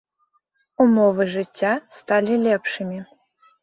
Умовы 0.85 1.23
жыцця 1.35 1.71
сталі 2.01 2.43
лепшымі. 2.49 2.99